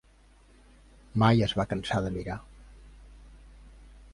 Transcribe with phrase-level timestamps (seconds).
[1.23, 2.39] Mai es va cansar de mirar.